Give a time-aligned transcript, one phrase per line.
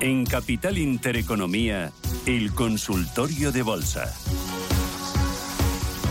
[0.00, 1.90] En Capital Intereconomía,
[2.24, 4.14] el consultorio de bolsa.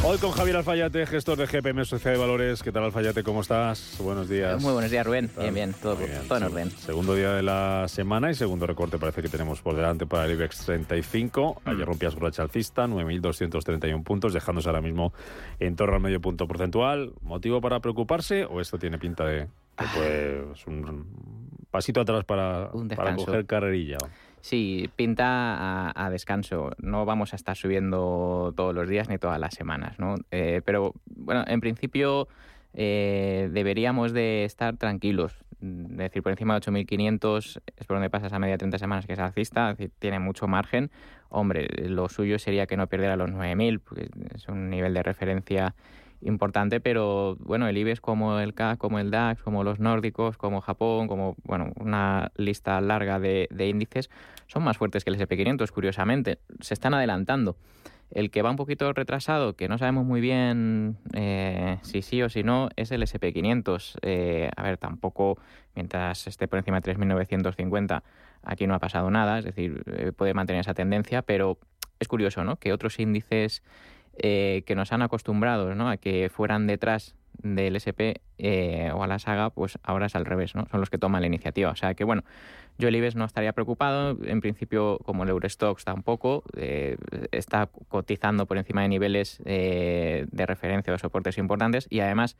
[0.04, 2.64] Hoy con Javier Alfayate, gestor de GPM Sociedad de Valores.
[2.64, 3.23] ¿Qué tal Alfayate?
[3.23, 3.96] ¿Cómo estás?
[4.00, 4.61] Buenos días.
[4.61, 5.32] Muy buenos días, Rubén.
[5.39, 6.71] Bien, bien, todo, todo en orden.
[6.71, 10.33] Segundo día de la semana y segundo recorte parece que tenemos por delante para el
[10.33, 11.61] IBEX 35.
[11.64, 11.89] Ayer mm.
[11.89, 15.14] rompía su racha alcista, 9.231 puntos, dejándose ahora mismo
[15.61, 17.14] en torno al medio punto porcentual.
[17.21, 19.47] ¿Motivo para preocuparse o esto tiene pinta de
[19.78, 21.46] pues, un
[21.77, 23.97] pasito atrás para, para coger carrerilla?
[24.41, 26.71] Sí, pinta a, descanso.
[26.81, 30.15] No vamos a estar subiendo todos los días ni todas las semanas, ¿no?
[30.31, 32.27] Eh, pero bueno, en principio
[32.73, 35.33] eh, deberíamos de estar tranquilos.
[35.61, 39.14] Es decir, por encima de 8.500 es por donde pasa esa media 30 semanas que
[39.14, 40.89] es alcista, es decir, tiene mucho margen.
[41.30, 45.75] Hombre, lo suyo sería que no perdiera los 9.000, porque es un nivel de referencia
[46.22, 50.62] importante, pero bueno, el IBEX como el CAC, como el DAX, como los nórdicos, como
[50.62, 54.09] Japón, como bueno, una lista larga de, índices,
[54.48, 56.40] son más fuertes que el SP500, curiosamente.
[56.59, 57.58] Se están adelantando.
[58.09, 62.30] El que va un poquito retrasado, que no sabemos muy bien eh, si sí o
[62.30, 63.98] si no, es el SP500.
[64.02, 65.38] Eh, a ver, tampoco,
[65.76, 68.04] mientras esté por encima de 3.950,
[68.44, 71.58] aquí no ha pasado nada, es decir, eh, puede mantener esa tendencia, pero
[72.00, 72.56] es curioso, ¿no?
[72.58, 73.62] Que otros índices
[74.20, 79.20] eh, que nos han acostumbrado a que fueran detrás del SP eh, o a la
[79.20, 80.66] saga, pues ahora es al revés, ¿no?
[80.72, 81.70] Son los que toman la iniciativa.
[81.70, 82.24] O sea que, bueno,
[82.80, 84.18] yo el IBEX no estaría preocupado.
[84.24, 86.98] En principio, como el Eurostox tampoco, eh,
[87.32, 91.86] está cotizando por encima de niveles de referencia o soportes importantes.
[91.90, 92.38] Y además,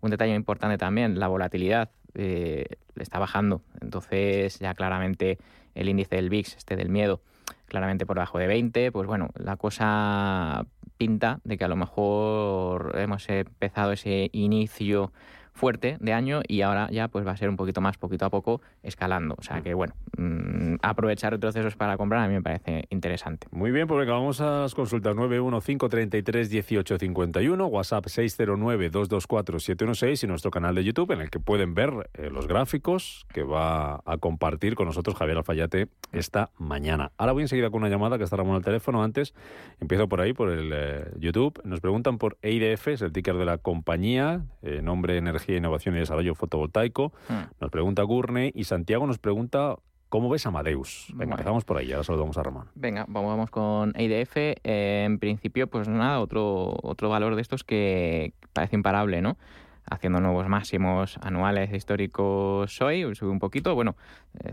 [0.00, 3.62] un detalle importante también, la volatilidad está bajando.
[3.82, 5.38] Entonces, ya claramente
[5.74, 7.20] el índice del VIX, este del miedo,
[7.66, 10.66] claramente por debajo de 20, pues bueno, la cosa
[10.98, 15.12] pinta de que a lo mejor hemos empezado ese inicio
[15.58, 18.30] fuerte de año y ahora ya pues va a ser un poquito más poquito a
[18.30, 19.34] poco escalando.
[19.36, 23.48] O sea que bueno, mm, aprovechar retrocesos para comprar a mí me parece interesante.
[23.50, 30.84] Muy bien, pues venga, vamos a las consultas 915331851, WhatsApp 609224716 y nuestro canal de
[30.84, 35.16] YouTube en el que pueden ver eh, los gráficos que va a compartir con nosotros
[35.16, 37.10] Javier Alfayate esta mañana.
[37.18, 39.02] Ahora voy enseguida con una llamada que está Ramón al teléfono.
[39.02, 39.34] Antes
[39.80, 41.60] empiezo por ahí, por el eh, YouTube.
[41.64, 45.98] Nos preguntan por EIDF, es el ticker de la compañía, eh, nombre energía Innovación y
[45.98, 47.12] Desarrollo Fotovoltaico.
[47.28, 47.50] Hmm.
[47.60, 49.76] Nos pregunta Gurney y Santiago nos pregunta
[50.08, 51.12] ¿Cómo ves Amadeus?
[51.14, 52.68] Venga, empezamos por ahí, ahora saludamos a Román.
[52.74, 54.36] Venga, vamos con EIDF.
[54.38, 59.36] Eh, en principio, pues nada, otro, otro valor de estos que parece imparable, ¿no?
[59.84, 63.96] Haciendo nuevos máximos anuales históricos hoy, sube un poquito, bueno,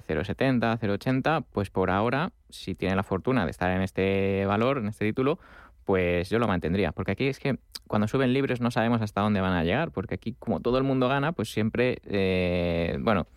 [0.08, 4.80] 0,70, eh, 0,80, pues por ahora, si tiene la fortuna de estar en este valor,
[4.80, 5.40] en este título,
[5.86, 6.92] pues yo lo mantendría.
[6.92, 7.58] Porque aquí es que
[7.88, 10.84] cuando suben libres no sabemos hasta dónde van a llegar, porque aquí como todo el
[10.84, 13.28] mundo gana, pues siempre, eh, bueno,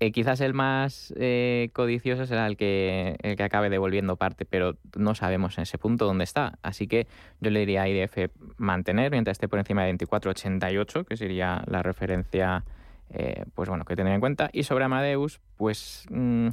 [0.00, 4.76] eh, quizás el más eh, codicioso será el que, el que acabe devolviendo parte, pero
[4.96, 6.58] no sabemos en ese punto dónde está.
[6.62, 7.06] Así que
[7.40, 11.82] yo le diría a IDF mantener mientras esté por encima de 24,88, que sería la
[11.82, 12.64] referencia,
[13.54, 14.50] pues bueno, que tener en cuenta.
[14.52, 16.06] Y sobre Amadeus, pues...
[16.10, 16.48] Mm,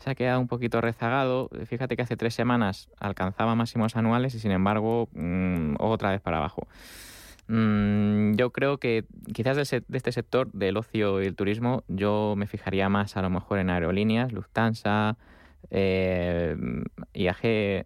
[0.00, 1.50] se ha quedado un poquito rezagado.
[1.66, 6.38] Fíjate que hace tres semanas alcanzaba máximos anuales y sin embargo mm, otra vez para
[6.38, 6.66] abajo.
[7.48, 12.46] Mm, yo creo que quizás de, este sector del ocio y el turismo yo me
[12.46, 15.18] fijaría más a lo mejor en aerolíneas, Lufthansa,
[15.70, 16.56] eh,
[17.12, 17.84] IAG, eh,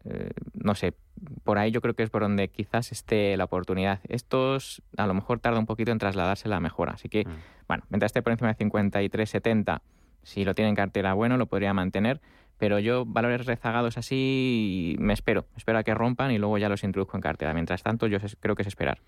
[0.52, 0.94] no sé,
[1.42, 4.00] por ahí yo creo que es por donde quizás esté la oportunidad.
[4.08, 6.92] Estos a lo mejor tarda un poquito en trasladarse la mejora.
[6.92, 7.66] Así que, mm.
[7.66, 9.80] bueno, mientras esté por encima de 53,70
[10.24, 12.20] si lo tiene en cartera bueno, lo podría mantener.
[12.58, 15.46] Pero yo, valores rezagados así, me espero.
[15.56, 17.52] Espero a que rompan y luego ya los introduzco en cartera.
[17.52, 18.98] Mientras tanto, yo creo que es esperar.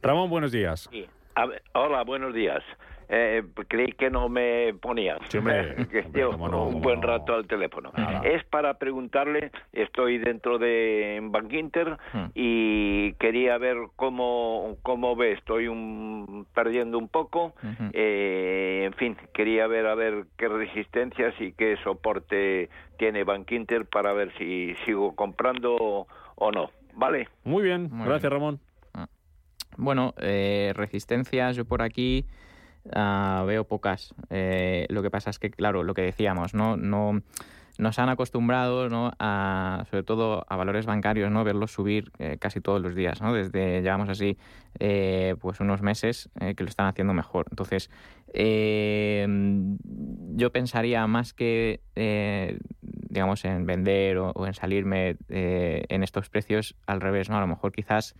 [0.00, 0.88] Ramón, buenos días.
[1.72, 2.62] hola, buenos días.
[3.08, 7.92] Eh, creí que no me ponía un buen rato al teléfono.
[8.22, 12.26] Es para preguntarle, estoy dentro de Bank Inter hmm.
[12.34, 17.54] y quería ver cómo, cómo ve, estoy un, perdiendo un poco,
[17.92, 22.68] eh, en fin, quería ver a ver qué resistencias y qué soporte
[22.98, 26.70] tiene Bank Inter para ver si sigo comprando o no.
[26.96, 27.28] ¿Vale?
[27.42, 28.60] Muy bien, gracias Ramón.
[28.94, 29.08] Ah.
[29.76, 32.24] Bueno, eh, resistencias, yo por aquí
[32.92, 34.14] Ah, veo pocas.
[34.30, 36.76] Eh, lo que pasa es que, claro, lo que decíamos, ¿no?
[36.76, 37.22] no
[37.76, 39.10] nos han acostumbrado ¿no?
[39.18, 41.42] a, sobre todo a valores bancarios, ¿no?
[41.42, 43.32] verlos subir eh, casi todos los días, ¿no?
[43.32, 44.38] desde, llevamos así,
[44.78, 47.46] eh, pues unos meses que lo están haciendo mejor.
[47.50, 47.90] Entonces,
[50.36, 51.80] yo pensaría más que,
[52.82, 57.38] digamos, en vender o, o en salirme en estos precios, al revés, ¿no?
[57.38, 58.14] A lo mejor quizás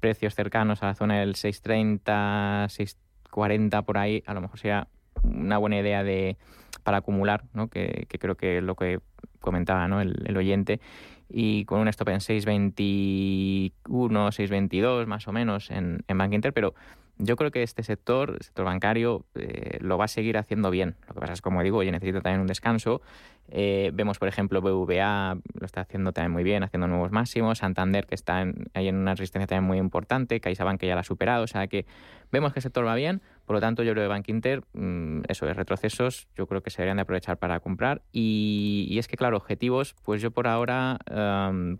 [0.00, 3.05] precios cercanos a la zona del 630, 630
[3.36, 4.88] 40 por ahí, a lo mejor sería
[5.22, 6.38] una buena idea de
[6.84, 7.68] para acumular, ¿no?
[7.68, 9.00] que, creo que es lo que
[9.40, 10.00] comentaba ¿no?
[10.00, 10.80] el, oyente,
[11.28, 16.74] y con un stop en 6.21, 6.22 más o menos en, en Bank Inter, pero
[17.18, 20.96] yo creo que este sector, el sector bancario, eh, lo va a seguir haciendo bien.
[21.08, 23.00] Lo que pasa es, como digo, oye, necesita también un descanso.
[23.48, 27.58] Eh, vemos, por ejemplo, BVA lo está haciendo también muy bien, haciendo nuevos máximos.
[27.58, 30.40] Santander, que está ahí en una resistencia también muy importante.
[30.40, 31.44] CaixaBank, que ya la ha superado.
[31.44, 31.86] O sea que
[32.30, 33.22] vemos que el sector va bien.
[33.46, 36.70] Por lo tanto, yo creo que Bank Inter, mm, eso es retrocesos, yo creo que
[36.70, 38.02] se deberían de aprovechar para comprar.
[38.12, 40.98] Y, es que, claro, objetivos, pues yo por ahora,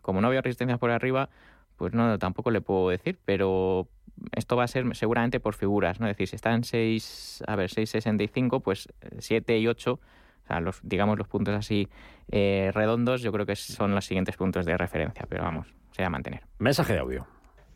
[0.00, 1.28] como no veo resistencias por arriba,
[1.76, 3.88] pues no, tampoco le puedo decir, pero
[4.32, 6.06] esto va a ser seguramente por figuras, ¿no?
[6.06, 10.46] Es decir, si está en 6, a ver, 6,65, pues 7 eh, y 8, o
[10.46, 11.88] sea, los, digamos los puntos así
[12.30, 16.08] eh, redondos, yo creo que son los siguientes puntos de referencia, pero vamos, se va
[16.08, 16.42] a mantener.
[16.58, 17.26] Mensaje de audio.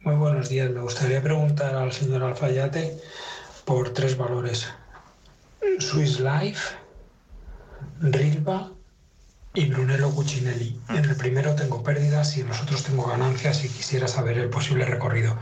[0.00, 0.70] Muy buenos días.
[0.70, 2.96] Me gustaría preguntar al señor Alfayate
[3.64, 4.72] por tres valores.
[5.78, 6.74] Swiss Life,
[8.00, 8.72] Rilva
[9.54, 10.78] y Brunello Cucinelli.
[10.88, 10.96] Mm.
[10.96, 14.48] En el primero tengo pérdidas y en los otros tengo ganancias y quisiera saber el
[14.48, 15.36] posible recorrido.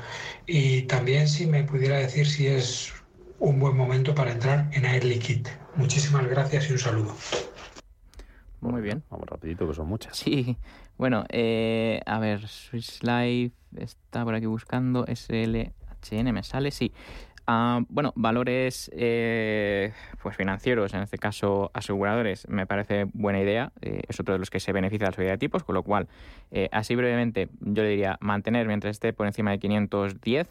[0.46, 2.92] Y también si me pudiera decir si es
[3.38, 5.50] un buen momento para entrar en Air Liquide.
[5.76, 7.14] Muchísimas gracias y un saludo.
[8.60, 9.04] Muy bien.
[9.10, 10.16] Vamos rapidito, que son muchas.
[10.16, 10.56] Sí.
[10.96, 15.04] Bueno, eh, a ver, Swiss Life está por aquí buscando.
[15.06, 16.92] SLHN me sale, sí.
[17.50, 23.72] Ah, bueno, valores eh, pues financieros, en este caso aseguradores, me parece buena idea.
[23.80, 25.82] Eh, es otro de los que se beneficia de la subida de tipos, con lo
[25.82, 26.08] cual,
[26.50, 30.46] eh, así brevemente, yo le diría mantener mientras esté por encima de 510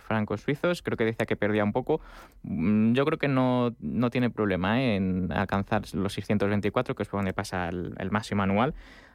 [0.00, 0.82] francos suizos.
[0.82, 2.00] Creo que decía que perdía un poco.
[2.44, 7.18] Mm, yo creo que no, no tiene problema en alcanzar los 624, que es por
[7.18, 8.74] donde pasa el, máximo anual.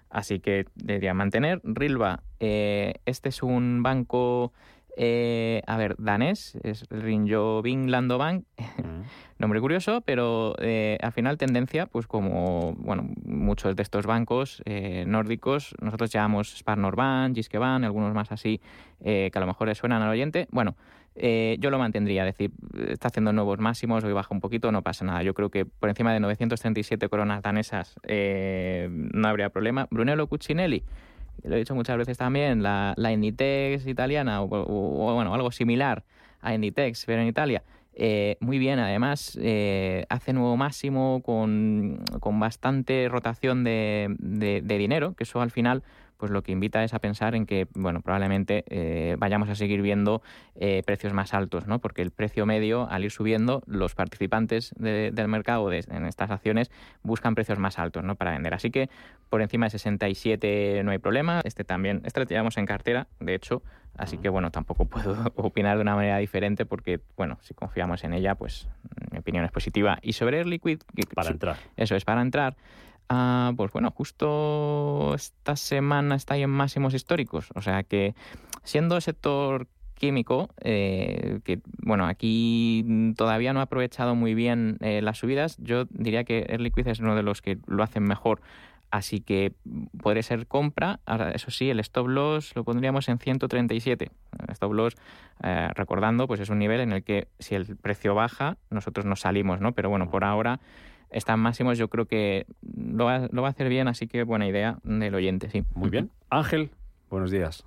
[0.10, 1.62] Así que debería mantener.
[1.64, 4.52] Rilva, este es un banco
[4.96, 9.02] eh, a ver, danés, es Rinjobing Landobank, mm.
[9.40, 15.06] nombre curioso, pero eh, al final tendencia, pues como bueno, muchos de estos bancos eh,
[15.08, 18.62] nórdicos, nosotros llamamos Sparnorbank, Giskebank, algunos más así,
[19.04, 20.48] que a lo mejor les suenan al oyente.
[20.52, 20.78] Bueno,
[21.16, 22.52] yo lo mantendría, es decir,
[22.88, 25.24] está haciendo nuevos máximos, hoy baja un poquito, no pasa nada.
[25.24, 29.88] Yo creo que por encima de 937 coronas danesas no habría problema.
[29.92, 30.84] Brunello Cucinelli
[31.44, 34.48] lo he dicho muchas veces también, la, la Inditex italiana o,
[35.14, 36.04] bueno, algo similar
[36.42, 37.64] a Inditex, pero en Italia.
[37.96, 44.78] Eh, muy bien, además eh, hace nuevo máximo con, con bastante rotación de, de, de,
[44.80, 45.84] dinero, que eso al final
[46.24, 49.82] pues lo que invita es a pensar en que, bueno, probablemente eh, vayamos a seguir
[49.82, 50.22] viendo
[50.56, 51.80] eh, precios más altos, ¿no?
[51.80, 56.72] Porque el precio medio, al ir subiendo, los participantes del mercado en estas acciones
[57.02, 58.16] buscan precios más altos, ¿no?
[58.16, 58.54] Para vender.
[58.54, 58.90] Así que
[59.28, 61.42] por encima de 67 no hay problema.
[61.44, 63.62] Este también, este lo llevamos en cartera, de hecho,
[63.98, 68.14] así que, bueno, tampoco puedo opinar de una manera diferente porque, bueno, si confiamos en
[68.14, 68.70] ella, pues
[69.12, 70.00] mi opinión es positiva.
[70.02, 70.80] Y sobre Air Liquid...
[71.14, 71.58] Para entrar.
[71.76, 72.56] Eso es, para entrar.
[73.10, 77.50] Ah, pues bueno, justo esta semana está ahí en máximos históricos.
[77.56, 78.16] O sea que
[78.64, 85.20] siendo sector químico, eh, que bueno, aquí todavía no ha aprovechado muy bien eh, las
[85.20, 88.42] subidas, yo diría que Liquid es uno de los que lo hacen mejor.
[88.94, 89.54] Así que
[90.04, 91.00] podría ser compra.
[91.08, 94.12] Ahora, eso sí, el stop loss lo pondríamos en 137.
[94.40, 94.96] El stop loss,
[95.42, 99.22] eh, recordando, pues es un nivel en el que si el precio baja, nosotros nos
[99.22, 99.72] salimos, ¿no?
[99.72, 100.60] Pero bueno, por ahora
[101.14, 105.16] están máximos, yo creo que lo va, a hacer bien, así que buena idea del
[105.16, 105.64] oyente, sí.
[105.76, 106.10] Muy bien.
[106.30, 106.70] Ángel,
[107.10, 107.66] buenos días.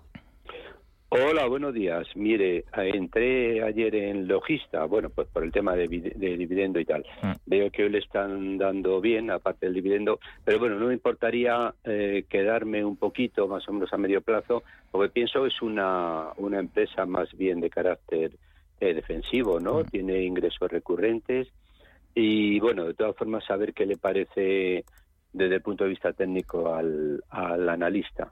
[1.08, 2.04] Hola, buenos días.
[2.16, 7.06] Mire, entré ayer en Logista, bueno, pues por el tema de, dividendo y tal.
[7.22, 7.32] Mm.
[7.46, 11.72] Veo que hoy le están dando bien, aparte del dividendo, pero bueno, no me importaría
[11.84, 16.32] eh, quedarme un poquito, más o menos a medio plazo, porque pienso que es una,
[16.38, 18.32] una empresa más bien de carácter
[18.80, 19.80] eh, defensivo, ¿no?
[19.80, 19.84] Mm.
[19.84, 21.48] Tiene ingresos recurrentes
[22.18, 24.84] y bueno, de todas formas, saber qué le parece
[25.34, 28.30] desde el punto de vista técnico al, al analista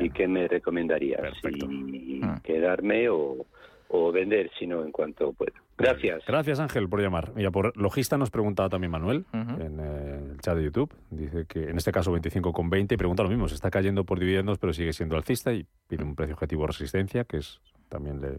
[0.00, 2.40] y qué me recomendaría, si ah.
[2.42, 3.44] quedarme o,
[3.88, 5.52] o vender, sino en cuanto pueda.
[5.76, 6.24] Gracias.
[6.26, 7.32] Gracias Ángel por llamar.
[7.34, 10.90] Mira, por logista nos preguntaba también Manuel en eh, el chat de YouTube.
[11.10, 13.46] Dice que en este caso 25,20 y pregunta lo mismo.
[13.46, 16.68] Se está cayendo por dividendos pero sigue siendo alcista y pide un precio objetivo de
[16.68, 18.38] resistencia que es también le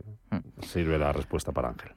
[0.66, 1.92] sirve la respuesta para Ángel.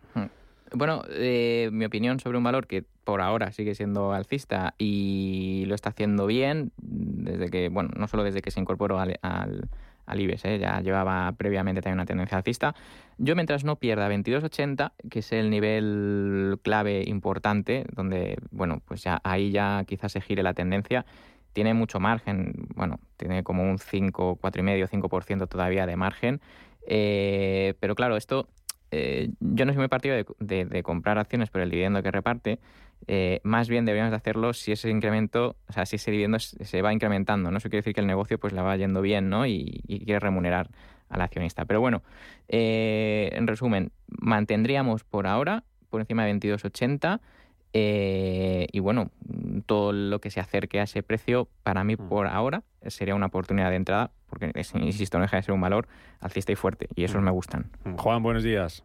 [0.75, 5.75] Bueno, eh, mi opinión sobre un valor que por ahora sigue siendo alcista y lo
[5.75, 9.69] está haciendo bien, desde que, bueno, no solo desde que se incorporó al, al,
[10.21, 12.75] IBEX, eh, ya llevaba previamente también una tendencia alcista.
[13.19, 19.21] Yo mientras no pierda 22.80, que es el nivel clave importante, donde, bueno, pues ya
[19.25, 21.05] ahí ya quizás se gire la tendencia,
[21.52, 26.41] tiene mucho margen, bueno, tiene como un 5, 4,5, 5% todavía de margen.
[26.87, 28.49] Eh, pero claro, esto
[28.92, 32.58] eh, yo no soy muy partido de, comprar acciones por el dividendo que reparte.
[33.08, 36.82] eh, más bien deberíamos de hacerlo si ese incremento, o sea, si ese dividendo se
[36.82, 37.56] va incrementando, ¿no?
[37.56, 39.46] Eso quiere decir que el negocio pues le va yendo bien, ¿no?
[39.46, 40.68] Y, quiere remunerar
[41.08, 41.64] al accionista.
[41.64, 42.02] Pero bueno,
[42.49, 47.20] eh, en resumen, mantendríamos por ahora por encima de 22.80
[47.73, 49.11] eh, y bueno,
[49.67, 52.09] todo lo que se acerque a ese precio, para mí mm.
[52.09, 55.88] por ahora sería una oportunidad de entrada, porque insisto, no deja de ser un valor
[56.21, 57.25] alcista y fuerte, y esos mm.
[57.25, 57.71] me gustan.
[57.97, 58.85] Juan, buenos días.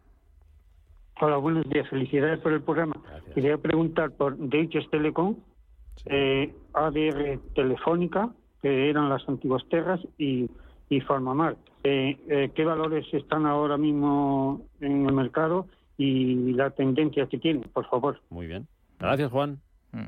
[1.20, 1.88] Hola, buenos días.
[1.88, 2.94] Felicidades por el programa.
[3.34, 5.36] Quería preguntar por Deutsche Telekom,
[6.06, 8.30] eh, ADR Telefónica,
[8.62, 10.48] que eran las antiguas Terras, y,
[10.88, 11.56] y Farmamar.
[11.82, 15.66] Eh, eh, ¿Qué valores están ahora mismo en el mercado
[15.96, 18.20] y la tendencia que tienen, por favor?
[18.30, 18.68] Muy bien.
[18.98, 19.60] Gracias, Juan.
[19.92, 20.06] Mm.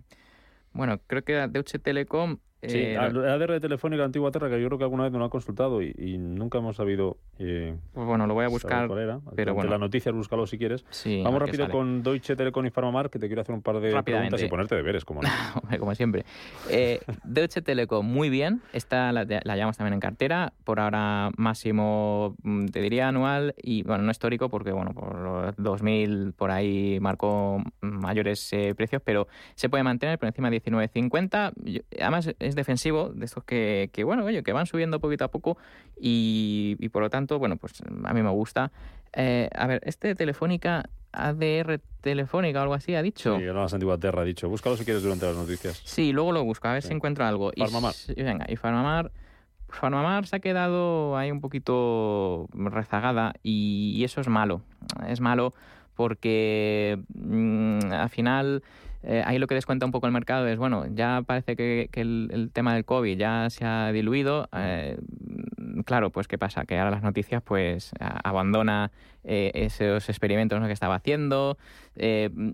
[0.72, 4.78] Bueno, creo que Deutsche Telekom Sí, eh, ADR de Telefónica Antigua Terra, que yo creo
[4.78, 7.16] que alguna vez me lo ha consultado y, nunca hemos sabido.
[7.38, 8.88] Eh, pues bueno, lo voy a buscar.
[9.34, 9.70] Pero bueno.
[9.70, 10.84] La noticia, búscalo si quieres.
[11.24, 14.42] Vamos rápido con Deutsche Telekom y Farmamar, que te quiero hacer un par de preguntas
[14.42, 15.28] y ponerte deberes, como no.
[15.78, 16.24] como siempre.
[16.68, 18.60] Eh, Deutsche Telekom, muy bien.
[18.72, 20.52] Esta la, la llevamos también en cartera.
[20.64, 25.56] Por ahora, máximo, mm, te diría anual y, bueno, no histórico, porque, bueno, por los
[25.56, 31.52] 2000 por ahí marcó mayores eh, precios, pero se puede mantener por encima de 19.50.
[32.00, 35.56] Además, es defensivo, de estos que, bueno, oye, que van subiendo poquito a poco
[35.98, 38.70] y, por lo tanto, bueno, pues a mí me gusta.
[39.12, 43.38] Eh, a ver, este Telefónica, ADR Telefónica o algo así, ha dicho.
[43.38, 44.48] Sí, no, Antigua Terra ha dicho.
[44.48, 45.80] Búscalo si quieres durante las noticias.
[45.84, 47.52] Sí, luego lo busco, a ver si encuentro algo.
[47.56, 47.94] Farmamar.
[48.14, 49.10] Y, venga, y Farmamar...
[49.72, 54.62] Farmamar se ha quedado ahí un poquito rezagada y, eso es malo.
[55.06, 55.54] Es malo
[55.94, 58.62] porque mm, al final
[59.02, 62.50] eh, ahí lo que descuenta un poco el mercado es, bueno, ya parece que, el,
[62.52, 64.48] tema del COVID ya se ha diluido.
[64.52, 64.98] Eh,
[65.84, 66.64] claro, pues ¿qué pasa?
[66.64, 68.90] Que ahora las noticias pues abandona
[69.24, 71.56] eh, esos experimentos que estaba haciendo.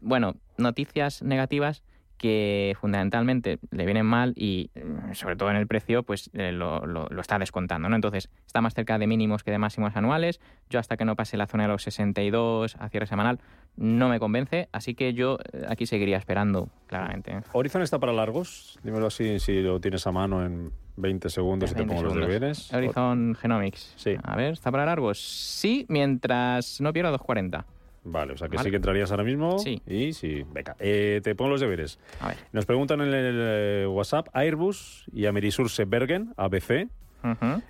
[0.02, 1.82] bueno, noticias negativas
[2.18, 6.86] que fundamentalmente le vienen mal y mm, sobre todo en el precio pues eh, lo,
[6.86, 7.96] lo, está descontando, ¿no?
[7.96, 10.40] Entonces está más cerca de mínimos que de máximos anuales.
[10.70, 13.38] Yo hasta que no pase la zona de los 62 a cierre semanal
[13.76, 17.42] no me convence, así que yo eh, aquí seguiría esperando claramente.
[17.52, 18.78] ¿Horizon está para largos?
[18.82, 22.72] Dímelo así si lo tienes a mano en 20 segundos y te pongo los deberes.
[22.72, 23.92] Horizon Genomics.
[23.96, 24.16] Sí.
[24.22, 25.18] A ver, ¿está para largos?
[25.20, 27.66] Sí, mientras no pierda 240.
[28.08, 29.58] Vale, o sea que sí que entrarías ahora mismo.
[29.58, 29.82] Sí.
[29.86, 31.98] Y sí, venga, eh, te pongo los deberes.
[32.20, 32.36] A ver.
[32.52, 36.88] Nos preguntan en el eh, WhatsApp Airbus y Amerisource Bergen, ABC.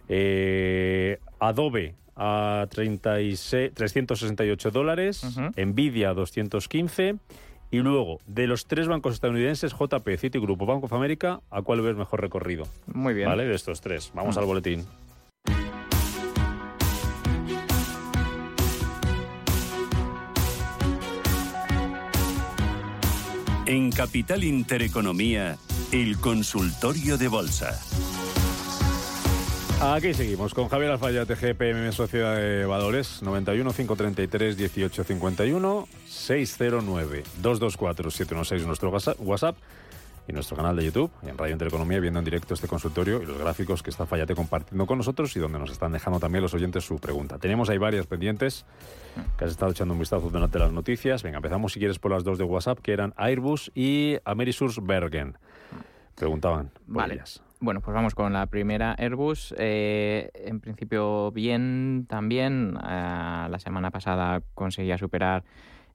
[0.09, 5.25] Eh, Adobe a 36, 368 dólares,
[5.57, 7.17] Nvidia 215
[7.71, 11.81] y luego de los tres bancos estadounidenses, JP, Citigroup o Bank of America, ¿a cuál
[11.81, 12.65] ves mejor recorrido?
[12.93, 13.29] Muy bien.
[13.29, 14.13] Vale, de estos tres.
[14.15, 14.85] Vamos al boletín.
[23.67, 25.59] En Capital Intereconomía,
[25.91, 27.77] el consultorio de bolsa.
[29.81, 38.67] Aquí seguimos con Javier Alfayate, GPM Sociedad de Valores, 91 533 1851 609 224 716
[38.67, 39.57] nuestro WhatsApp
[40.29, 43.39] y nuestro canal de YouTube, en Radio Intereconomía, viendo en directo este consultorio y los
[43.39, 46.85] gráficos que está Fallate compartiendo con nosotros y donde nos están dejando también los oyentes
[46.85, 47.39] su pregunta.
[47.39, 48.65] Tenemos ahí varias pendientes
[49.39, 51.23] que has estado echando un vistazo durante las noticias.
[51.23, 55.39] Venga, empezamos si quieres por las dos de WhatsApp, que eran Airbus y Amerisource Bergen.
[56.15, 57.23] Preguntaban vale.
[57.59, 59.55] Bueno, pues vamos con la primera Airbus.
[59.59, 62.77] Eh, en principio bien también.
[62.77, 65.45] Eh, la semana pasada conseguía superar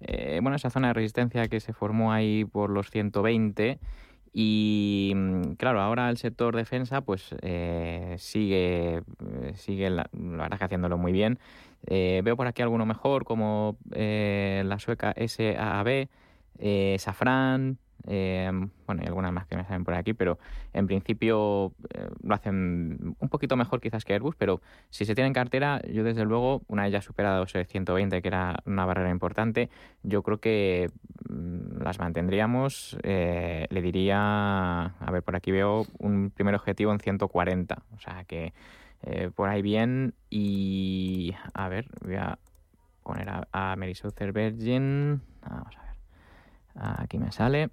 [0.01, 3.79] eh, bueno, esa zona de resistencia que se formó ahí por los 120
[4.33, 10.65] y mm, claro, ahora el sector defensa pues eh, sigue, eh, sigue la, verdad que
[10.65, 11.39] haciéndolo muy bien.
[11.87, 15.13] Eh, veo por aquí alguno mejor como la sueca
[16.97, 18.49] Safran, eh,
[18.87, 20.39] bueno, hay algunas más que me salen por aquí, pero
[20.73, 25.27] en principio eh, lo hacen un poquito mejor quizás que Airbus, pero si se tiene
[25.27, 29.09] en cartera, yo desde luego, una vez ya superado ese 120, que era una barrera
[29.09, 29.69] importante,
[30.03, 30.89] yo creo que
[31.83, 32.97] las mantendríamos.
[33.03, 38.23] Eh, le diría, a ver, por aquí veo un primer objetivo en 140, o sea
[38.25, 38.53] que
[39.33, 42.37] por ahí bien y a ver, voy a
[43.01, 47.71] poner a, a Virgin, vamos a ver, aquí me sale.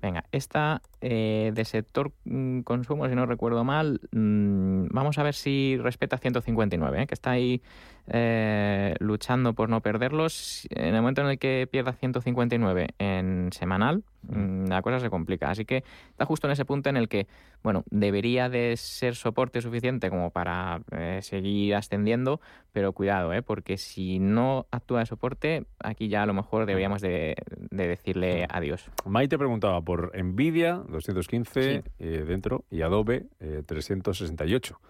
[0.00, 5.34] Venga, esta eh, de sector mm, consumo, si no recuerdo mal, mm, vamos a ver
[5.34, 7.06] si respeta 159, ¿eh?
[7.06, 7.62] que está ahí
[8.10, 10.66] eh, luchando por no perderlos.
[10.70, 15.50] En el momento en el que pierda 159 en semanal, mm, la cosa se complica.
[15.50, 17.26] Así que está justo en ese punto en el que,
[17.62, 22.40] bueno, debería de ser soporte suficiente como para eh, seguir ascendiendo,
[22.72, 23.42] pero cuidado, ¿eh?
[23.42, 27.36] porque si no actúa de soporte, aquí ya a lo mejor deberíamos de,
[27.70, 28.90] decirle adiós.
[29.04, 33.26] Maite preguntaba por Nvidia, 215 eh, dentro, y Adobe,
[33.66, 34.80] 368.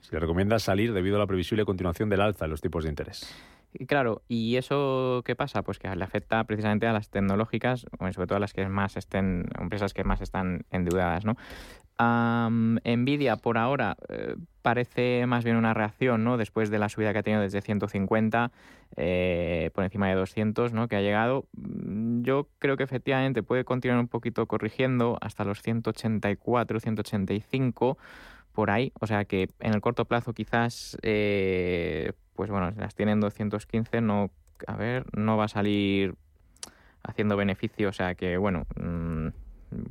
[0.00, 2.90] Se le recomienda salir debido a la previsible continuación del alza en los tipos de
[2.90, 3.34] interés.
[3.88, 5.62] Claro, ¿y eso qué pasa?
[5.62, 9.46] Pues que le afecta precisamente a las tecnológicas, sobre todo a las que más estén,
[9.58, 11.36] empresas que más están endeudadas, ¿no?
[11.98, 16.36] Nvidia por ahora eh, parece más bien una reacción, ¿no?
[16.36, 18.50] Después de la subida que ha tenido desde 150
[18.96, 20.88] eh, por encima de 200, ¿no?
[20.88, 21.46] Que ha llegado.
[21.52, 27.98] Mm, yo creo que efectivamente puede continuar un poquito corrigiendo hasta los 184, 185
[28.52, 28.92] por ahí.
[29.00, 34.30] O sea que en el corto plazo quizás, eh, pues bueno, las tienen 215, no,
[34.66, 36.14] a ver, no va a salir
[37.02, 37.88] haciendo beneficio.
[37.88, 39.28] O sea que bueno, mm,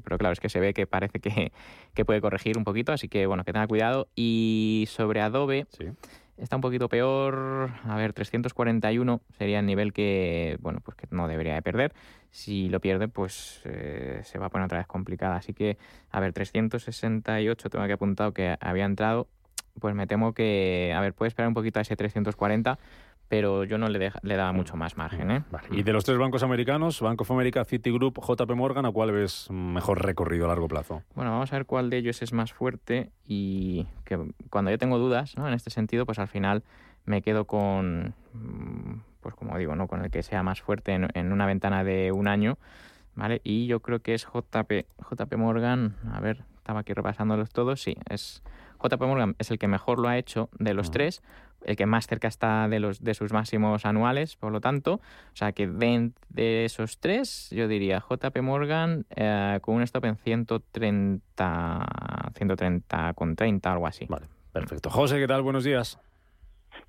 [0.04, 1.52] pero claro, es que se ve que parece que,
[1.94, 4.08] que, puede corregir un poquito, así que bueno, que tenga cuidado.
[4.16, 5.86] Y sobre Adobe, sí.
[6.38, 7.72] Está un poquito peor.
[7.86, 11.94] A ver, 341 sería el nivel que, bueno, pues que no debería de perder.
[12.32, 15.36] Si lo pierde, pues eh, se va a poner otra vez complicada.
[15.36, 15.78] Así que,
[16.10, 19.28] a ver, 368 tengo que apuntado que había entrado.
[19.80, 22.78] Pues me temo que, a ver, puede esperar un poquito a ese 340
[23.34, 25.32] pero yo no le, le daba mucho más margen.
[25.32, 25.44] ¿eh?
[25.72, 29.50] Y de los tres bancos americanos, Bank of America, Citigroup, JP Morgan, ¿a cuál ves
[29.50, 31.02] mejor recorrido a largo plazo?
[31.16, 34.20] Bueno, vamos a ver cuál de ellos es más fuerte y que
[34.52, 35.48] cuando yo tengo dudas ¿no?
[35.48, 36.64] en este sentido, pues al final
[37.06, 38.14] me quedo con,
[39.20, 39.88] pues como digo, ¿no?
[39.88, 42.60] con el que sea más fuerte en, una ventana de un año.
[43.16, 43.42] ¿Vale?
[43.44, 47.96] Y yo creo que es JP, JP Morgan, a ver, estaba aquí repasándolos todos, sí,
[48.10, 48.44] es
[48.84, 51.22] JP Morgan es el que mejor lo ha hecho de los tres,
[51.66, 54.96] el que más cerca está de, los, de sus máximos anuales, por lo tanto.
[54.96, 60.06] O sea que de, de esos tres, yo diría JP Morgan eh, con un stop
[60.06, 61.86] en 130,
[62.36, 64.06] 130 con 30, algo así.
[64.10, 64.90] Vale, perfecto.
[64.90, 65.42] José, ¿qué tal?
[65.42, 66.00] Buenos días.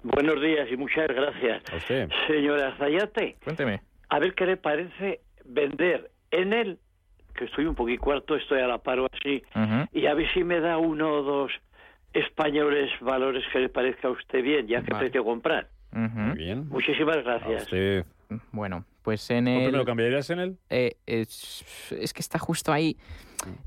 [0.02, 1.62] Buenos días y muchas gracias.
[1.72, 2.08] A usted.
[2.26, 3.36] Señora Zayate.
[3.44, 3.82] Cuénteme.
[4.08, 6.78] A ver qué le parece vender en él,
[7.34, 9.42] que estoy un poquito cuarto, estoy a la paro así,
[9.92, 11.52] y a ver si me da uno o dos
[12.14, 15.68] españoles valores que le parezca a usted bien, ya que precio comprar.
[15.92, 16.68] Muy bien.
[16.68, 17.68] Muchísimas gracias.
[18.50, 19.72] Bueno, pues en el...
[19.72, 20.56] ¿Lo cambiarías en él?
[20.70, 22.96] Eh, es, que está justo ahí.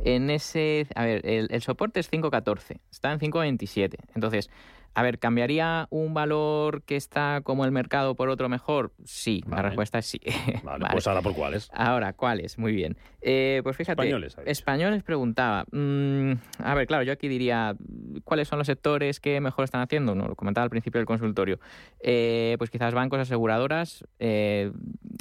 [0.03, 0.87] En ese...
[0.95, 2.79] A ver, el, el soporte es 5.14.
[2.91, 3.95] Está en 5.27.
[4.15, 4.49] Entonces,
[4.97, 8.93] a ver, ¿cambiaría un valor que está como el mercado por otro mejor?
[9.03, 10.19] Sí, la respuesta es sí.
[10.63, 11.69] Vale, pues ahora por cuáles.
[11.71, 12.57] Ahora, ¿cuáles?
[12.57, 12.97] Muy bien.
[13.21, 15.65] Eh, pues fíjate, españoles, españoles preguntaba.
[15.71, 16.31] Mm,
[16.63, 17.75] a ver, claro, yo aquí diría,
[18.23, 20.15] ¿cuáles son los sectores que mejor están haciendo?
[20.15, 21.59] No, lo comentaba al principio del consultorio.
[21.99, 24.71] Eh, pues quizás bancos, aseguradoras eh,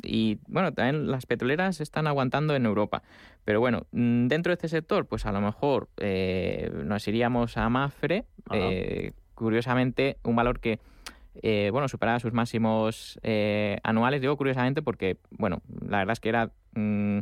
[0.03, 3.03] y, bueno, también las petroleras están aguantando en Europa.
[3.45, 5.91] Pero bueno, mm, dentro de este sector, pues a lo mejor
[6.73, 8.25] nos iríamos a Mafre,
[9.37, 10.81] curiosamente, un valor que
[11.43, 14.21] eh, bueno, superaba sus máximos eh, anuales.
[14.21, 17.19] Digo curiosamente porque, bueno, la verdad es que era mm,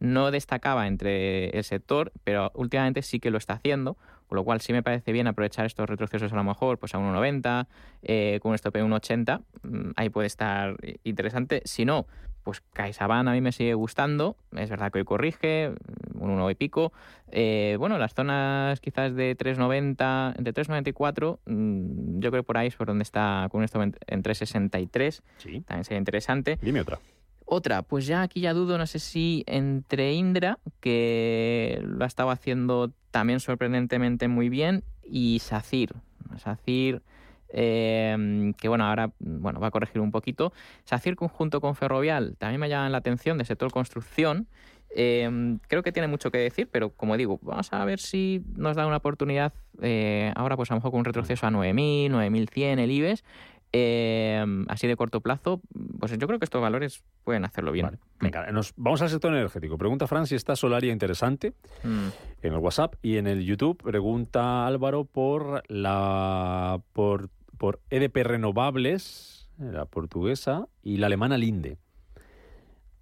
[0.00, 4.60] no destacaba entre el sector, pero últimamente sí que lo está haciendo, con lo cual
[4.60, 7.66] sí me parece bien aprovechar estos retrocesos a lo mejor pues a 1,90,
[8.02, 11.62] eh, con un stop en 1,80, mm, ahí puede estar interesante.
[11.64, 12.06] Si no,
[12.48, 15.74] pues CaixaBank a mí me sigue gustando, es verdad que hoy corrige,
[16.14, 16.94] un 1 y pico.
[17.30, 22.74] Eh, bueno, las zonas quizás de 3,90, entre 3,94, mm, yo creo por ahí es
[22.74, 25.60] por donde está con esto en 3,63, sí.
[25.60, 26.58] también sería interesante.
[26.62, 26.98] Dime otra.
[27.44, 32.30] Otra, pues ya aquí ya dudo, no sé si entre Indra, que lo ha estado
[32.30, 35.96] haciendo también sorprendentemente muy bien, y SACIR.
[36.38, 37.02] SACIR
[37.50, 40.52] Em, que bueno, ahora bueno, va a corregir un poquito.
[40.84, 44.48] SACIR conjunto con Ferrovial también me llama la atención de sector construcción.
[44.90, 48.74] Em, creo que tiene mucho que decir, pero como digo, vamos a ver si nos
[48.74, 52.78] da una oportunidad eh, ahora, pues a lo mejor con un retroceso a 9.000, 9.100
[52.78, 53.24] el IBEX.
[53.70, 55.60] Em, así de corto plazo,
[55.98, 57.98] pues yo creo que estos valores pueden hacerlo bien.
[58.18, 59.76] Venga, nos, vamos al sector energético.
[59.76, 61.52] Pregunta Fran si está Solaria interesante
[61.84, 62.08] mm.
[62.42, 63.82] en el WhatsApp y en el YouTube.
[63.82, 67.28] Pregunta Álvaro por la por
[67.58, 71.76] por EDP Renovables, la portuguesa, y la alemana Linde.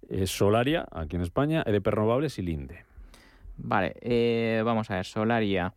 [0.09, 2.85] Es Solaria, aquí en España, EDP Renovables y Linde.
[3.57, 5.73] Vale, eh, vamos a ver, Solaria.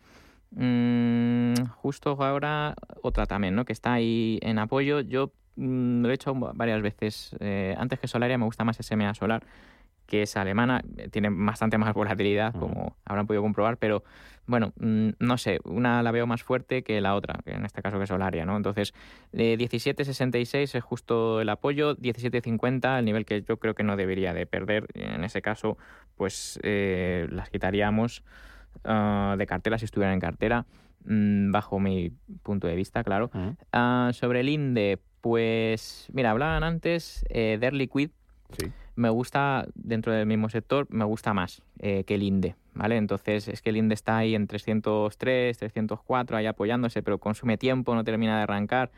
[0.52, 3.64] Mm, justo ahora otra también, ¿no?
[3.64, 5.00] Que está ahí en apoyo.
[5.00, 7.36] Yo mm, lo he hecho varias veces.
[7.40, 9.42] Eh, antes que Solaria me gusta más SMA Solar
[10.10, 14.02] que es alemana, tiene bastante más volatilidad, como habrán podido comprobar, pero
[14.46, 17.80] bueno, mm, no sé, una la veo más fuerte que la otra, que en este
[17.80, 18.56] caso que es Solaria, ¿no?
[18.56, 18.92] Entonces,
[19.32, 24.34] eh, 17.66 es justo el apoyo, 17.50 el nivel que yo creo que no debería
[24.34, 24.88] de perder.
[24.94, 25.78] En ese caso,
[26.16, 28.24] pues eh, las quitaríamos
[28.82, 30.66] ah, de cartera si estuvieran en cartera,
[31.04, 32.10] mm, bajo mi
[32.42, 33.30] punto de vista, claro.
[33.72, 38.10] Ah, sobre el INDE, pues, mira, hablaban antes eh, de Liquid.
[38.58, 42.96] Sí me gusta, dentro del mismo sector, me gusta más eh, que el INDE, ¿vale?
[42.96, 47.94] Entonces es que el INDE está ahí en 303, 304, ahí apoyándose, pero consume tiempo,
[47.94, 48.90] no termina de arrancar.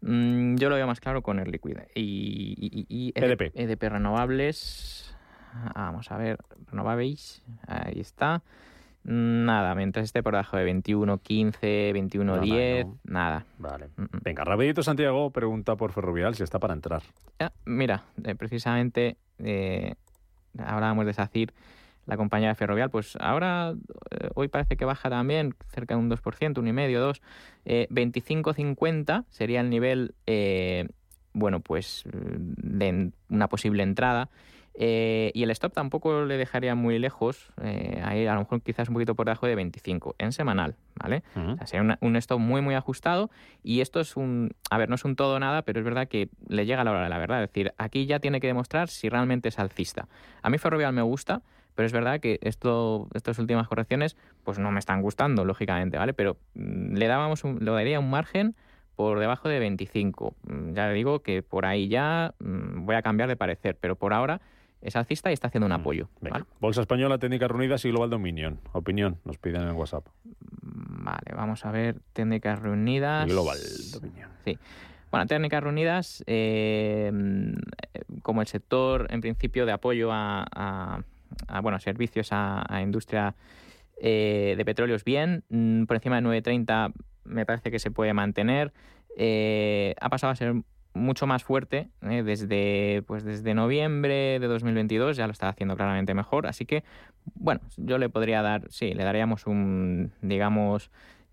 [0.00, 1.78] Mm, yo lo veo más claro con el Liquid.
[1.94, 3.52] Y, y, EDP.
[3.54, 5.14] EDP renovables.
[5.74, 6.38] Vamos a ver,
[6.70, 8.42] renovables, ahí está.
[9.08, 13.46] Nada, mientras esté por debajo de 21, 15, 21, 10, nada.
[13.56, 13.86] Vale.
[13.96, 14.08] Mm, mm.
[14.24, 17.02] Venga, rapidito Santiago pregunta por Ferrovial si está para entrar.
[17.64, 19.94] mira, eh, precisamente eh,
[20.58, 21.52] hablábamos de SACIR,
[22.06, 23.74] la compañía de Ferrovial, pues ahora
[24.10, 27.22] eh, hoy parece que baja también cerca de un 2%, 1,5, 2.
[27.64, 30.16] Eh, 25,50 sería el nivel,
[31.32, 34.30] bueno, pues de una posible entrada.
[34.78, 38.88] Eh, y el stop tampoco le dejaría muy lejos, eh, ahí a lo mejor quizás
[38.88, 41.22] un poquito por debajo de 25 en semanal, ¿vale?
[41.34, 43.30] o sea, sería un stop muy, muy ajustado
[43.62, 46.28] y esto es un, a ver, no es un todo nada, pero es verdad que
[46.48, 48.88] le llega a la hora de la verdad, es decir, aquí ya tiene que demostrar
[48.88, 50.08] si realmente es alcista.
[50.42, 51.40] A mí Ferrovial me gusta,
[51.74, 56.12] pero es verdad que esto, estas últimas correcciones pues no me están gustando, lógicamente, ¿vale?
[56.12, 58.56] Pero mm, le dábamos un, le daría un margen
[58.94, 60.34] por debajo de 25.
[60.42, 64.12] Mm, ya digo que por ahí ya mm, voy a cambiar de parecer, pero por
[64.12, 64.40] ahora
[64.80, 66.08] es alcista y está haciendo un mm, apoyo.
[66.60, 68.60] Bolsa Española, Técnicas Reunidas y Global Dominion.
[68.72, 70.06] Opinión, nos piden en el WhatsApp.
[70.24, 72.00] Mm, vale, vamos a ver.
[72.12, 73.26] Técnicas Reunidas.
[73.26, 73.58] Global
[73.92, 74.30] Dominion.
[74.44, 74.58] Sí.
[75.10, 77.10] Bueno, técnicas reunidas, eh,
[78.22, 81.00] como el sector en principio de apoyo a,
[81.62, 83.34] bueno, servicios a, industria
[84.00, 86.92] eh, de petróleos bien, mm, por encima de 9.30
[87.24, 88.72] me parece que se puede mantener.
[89.16, 90.54] Eh, ha pasado a ser
[90.96, 92.22] mucho más fuerte ¿eh?
[92.22, 96.46] desde, pues desde noviembre de 2022, ya lo está haciendo claramente mejor.
[96.46, 96.82] Así que,
[97.34, 100.90] bueno, yo le podría dar, sí, le daríamos un, digamos,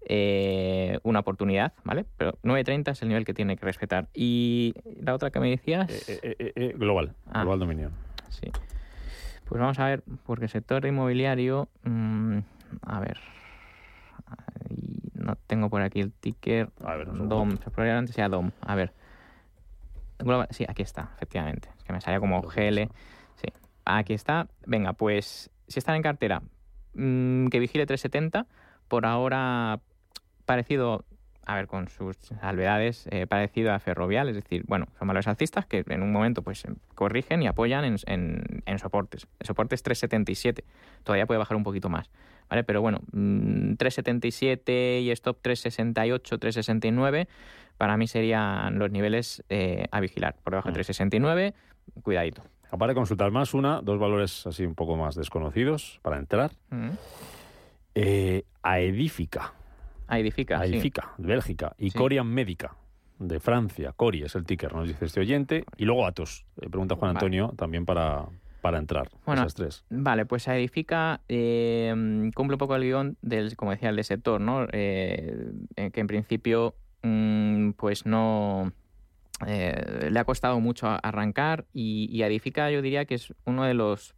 [0.07, 2.05] eh, una oportunidad, ¿vale?
[2.17, 4.07] Pero 9.30 es el nivel que tiene que respetar.
[4.13, 5.89] Y la otra que me decías...
[6.07, 7.41] Eh, global, ah.
[7.41, 7.91] global dominio.
[8.29, 8.51] Sí.
[9.45, 12.39] Pues vamos a ver, porque el sector inmobiliario, mm,
[12.81, 13.17] a ver,
[15.13, 16.69] no tengo por aquí el ticker.
[16.83, 18.51] A ver, DOM, probablemente sea DOM.
[18.61, 18.93] A ver.
[20.51, 21.69] Sí, aquí está, efectivamente.
[21.77, 22.89] Es que me salía como GL.
[23.35, 23.47] Sí,
[23.85, 24.47] aquí está.
[24.65, 26.41] Venga, pues si están en cartera,
[26.93, 28.47] mm, que vigile 370.
[28.87, 29.79] Por ahora,
[30.45, 31.05] parecido,
[31.45, 34.29] a ver, con sus salvedades, eh, parecido a Ferrovial.
[34.29, 36.63] Es decir, bueno, son valores alcistas que en un momento pues
[36.95, 37.97] corrigen y apoyan en,
[38.65, 39.27] en, soportes.
[39.39, 40.63] El soporte es 377.
[41.03, 42.09] Todavía puede bajar un poquito más.
[42.49, 42.63] ¿Vale?
[42.63, 47.27] Pero bueno, 377 mm, y stop 368, 369
[47.77, 50.35] para mí serían los niveles eh, a vigilar.
[50.43, 51.53] Por debajo de 369,
[51.95, 51.99] mm.
[52.01, 52.43] cuidadito.
[52.71, 56.51] Aparte de consultar más, una, dos valores así un poco más desconocidos para entrar.
[56.69, 56.89] Mm.
[57.95, 59.53] Eh, Aedifica.
[60.07, 61.75] Aedifica, Aedifica, Bélgica.
[61.77, 62.75] Y Corian Médica,
[63.19, 63.93] de Francia.
[63.95, 65.65] Cori es el ticker, nos dice este oyente.
[65.77, 68.25] Y luego Atos, eh, pregunta Juan Antonio, también para,
[68.63, 69.11] para entrar.
[69.27, 69.85] Bueno, esas tres.
[69.91, 74.65] Vale, pues Aedifica cumple un poco el guion del, como decía, el de sector, ¿no?
[74.67, 76.73] que en principio
[77.03, 78.71] Mm, pues no
[79.45, 83.73] eh, le ha costado mucho arrancar y, y, Edifica yo diría que es uno de
[83.73, 84.15] los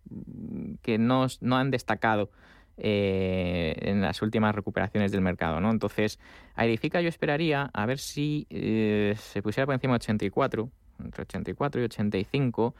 [0.83, 2.29] que no, han destacado
[2.77, 5.59] eh, en las últimas recuperaciones del mercado.
[5.61, 5.71] ¿no?
[5.71, 6.19] Entonces,
[6.53, 10.69] a Edifica yo esperaría a ver si eh, se pusiera por encima de 84,
[11.03, 12.75] entre 84 y 85.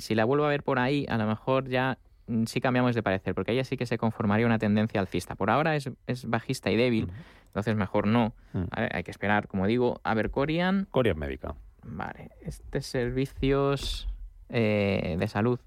[0.00, 3.02] Si la vuelvo a ver por ahí, a lo mejor ya mm, sí cambiamos de
[3.02, 5.34] parecer, porque ella sí que se conformaría una tendencia alcista.
[5.34, 5.90] Por ahora es,
[6.26, 7.10] bajista y débil.
[7.46, 8.34] Entonces mejor no.
[8.52, 8.64] Mm.
[8.70, 10.86] Hay que esperar, como digo, a ver Corian.
[10.90, 11.54] Corian Médica.
[11.84, 12.30] Vale.
[12.42, 14.08] Este servicios
[14.48, 15.60] eh, de salud.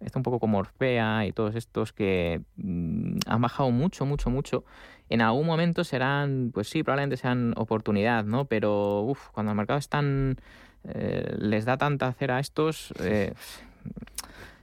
[0.00, 4.64] Está un poco como Orfea y todos estos que mm, han bajado mucho, mucho, mucho.
[5.08, 8.46] En algún momento serán, pues sí, probablemente sean oportunidad, ¿no?
[8.46, 10.36] Pero uf, cuando el mercado es tan,
[10.84, 13.34] eh, les da tanta cera a estos, eh,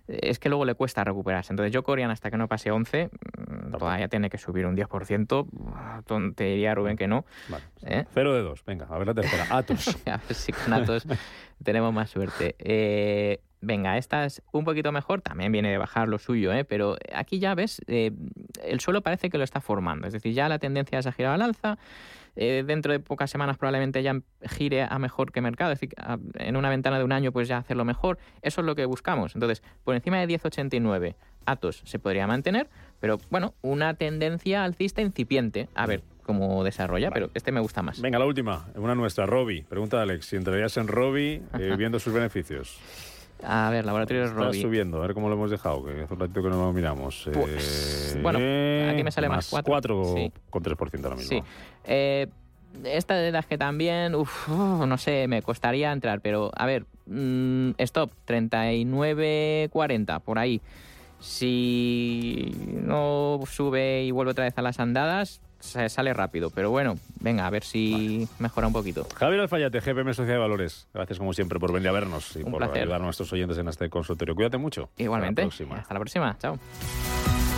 [0.07, 1.53] es que luego le cuesta recuperarse.
[1.53, 6.33] Entonces yo Corian hasta que no pase 11, mm, todavía tiene que subir un 10%.
[6.35, 7.25] Te diría Rubén que no.
[7.47, 7.63] Vale.
[7.83, 8.05] ¿Eh?
[8.13, 9.45] Cero de dos, venga, a ver la tercera.
[9.49, 9.87] Atos.
[10.07, 11.05] a ver si con Atos
[11.63, 12.55] tenemos más suerte.
[12.57, 16.65] Eh, venga, esta es un poquito mejor, también viene de bajar lo suyo, ¿eh?
[16.65, 18.11] pero aquí ya ves, eh,
[18.63, 21.33] el suelo parece que lo está formando, es decir, ya la tendencia es a girar
[21.33, 21.77] al alza,
[22.35, 25.95] eh, dentro de pocas semanas probablemente ya gire a mejor que mercado, es decir,
[26.35, 29.35] en una ventana de un año pues ya hacerlo mejor, eso es lo que buscamos.
[29.35, 32.69] Entonces, por encima de 10,89 Atos se podría mantener,
[32.99, 35.67] pero bueno, una tendencia alcista incipiente.
[35.73, 37.99] A ver, cómo desarrolla, pero este me gusta más.
[37.99, 39.63] Venga, la última, una nuestra, Robi.
[39.63, 42.79] Pregunta a Alex, si entrarías en Robi eh, viendo sus beneficios.
[43.43, 44.61] A ver, laboratorio Está Robi.
[44.61, 47.29] subiendo, a ver cómo lo hemos dejado, que hace un ratito que no lo miramos.
[47.33, 48.39] Pues, bueno,
[48.91, 49.71] aquí me sale más 4.
[49.71, 51.29] 4 con 3% ahora mismo.
[51.29, 51.43] Sí.
[51.85, 52.27] Eh,
[52.83, 58.11] esta de que también, uf, no sé, me costaría entrar, pero a ver, mmm, stop,
[58.27, 60.61] 39.40, por ahí.
[61.19, 66.49] Si no sube y vuelve otra vez a las andadas, sale rápido.
[66.49, 69.07] Pero bueno, venga, a ver si mejora un poquito.
[69.15, 70.87] Javier Alfayate, GPM Sociedad de Valores.
[70.93, 72.83] Gracias como siempre por venir a vernos y un por placer.
[72.83, 74.35] ayudar a nuestros oyentes en este consultorio.
[74.35, 74.89] Cuídate mucho.
[74.97, 75.41] Igualmente.
[75.41, 75.75] Hasta la próxima.
[75.81, 76.37] Hasta la próxima.
[76.39, 77.48] Chao.